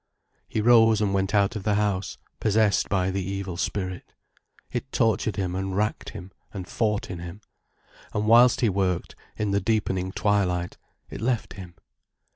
[0.47, 4.13] He rose and went out of the house, possessed by the evil spirit.
[4.71, 7.41] It tortured him and wracked him, and fought in him.
[8.11, 10.79] And whilst he worked, in the deepening twilight,
[11.11, 11.75] it left him.